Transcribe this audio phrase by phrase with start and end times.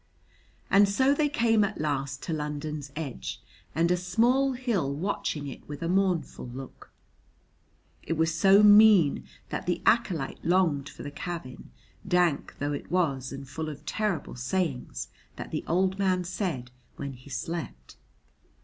[0.71, 3.39] And so they came at last to London's edge
[3.75, 6.89] and a small hill watching it with a mournful look.
[8.01, 11.69] It was so mean that the acolyte longed for the cavern,
[12.07, 17.13] dank though it was and full of terrible sayings that the old man said when
[17.13, 17.95] he slept.